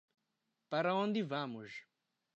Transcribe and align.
Para 0.67 0.95
onde 0.95 1.21
vamos 1.21 1.71